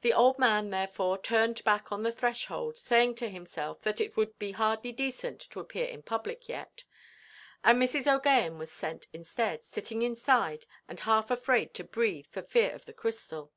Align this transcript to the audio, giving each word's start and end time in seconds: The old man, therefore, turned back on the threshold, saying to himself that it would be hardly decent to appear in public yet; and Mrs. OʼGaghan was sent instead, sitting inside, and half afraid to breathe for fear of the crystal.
The 0.00 0.12
old 0.12 0.36
man, 0.40 0.70
therefore, 0.70 1.16
turned 1.16 1.62
back 1.62 1.92
on 1.92 2.02
the 2.02 2.10
threshold, 2.10 2.76
saying 2.76 3.14
to 3.18 3.28
himself 3.30 3.80
that 3.82 4.00
it 4.00 4.16
would 4.16 4.36
be 4.36 4.50
hardly 4.50 4.90
decent 4.90 5.42
to 5.50 5.60
appear 5.60 5.86
in 5.86 6.02
public 6.02 6.48
yet; 6.48 6.82
and 7.62 7.80
Mrs. 7.80 8.10
OʼGaghan 8.20 8.58
was 8.58 8.72
sent 8.72 9.06
instead, 9.12 9.64
sitting 9.64 10.02
inside, 10.02 10.66
and 10.88 10.98
half 10.98 11.30
afraid 11.30 11.72
to 11.74 11.84
breathe 11.84 12.26
for 12.26 12.42
fear 12.42 12.72
of 12.72 12.84
the 12.84 12.92
crystal. 12.92 13.52